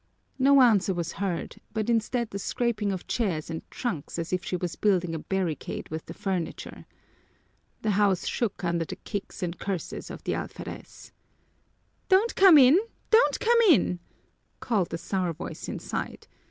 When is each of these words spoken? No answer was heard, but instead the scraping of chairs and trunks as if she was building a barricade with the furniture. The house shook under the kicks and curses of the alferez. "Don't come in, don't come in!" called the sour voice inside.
No 0.39 0.63
answer 0.63 0.95
was 0.95 1.11
heard, 1.11 1.57
but 1.73 1.87
instead 1.87 2.31
the 2.31 2.39
scraping 2.39 2.91
of 2.91 3.05
chairs 3.05 3.51
and 3.51 3.61
trunks 3.69 4.17
as 4.17 4.33
if 4.33 4.43
she 4.43 4.55
was 4.55 4.75
building 4.75 5.13
a 5.13 5.19
barricade 5.19 5.87
with 5.89 6.07
the 6.07 6.15
furniture. 6.15 6.87
The 7.83 7.91
house 7.91 8.25
shook 8.25 8.63
under 8.63 8.83
the 8.83 8.95
kicks 8.95 9.43
and 9.43 9.59
curses 9.59 10.09
of 10.09 10.23
the 10.23 10.33
alferez. 10.33 11.11
"Don't 12.09 12.35
come 12.35 12.57
in, 12.57 12.79
don't 13.11 13.39
come 13.39 13.61
in!" 13.69 13.99
called 14.59 14.89
the 14.89 14.97
sour 14.97 15.33
voice 15.33 15.69
inside. 15.69 16.25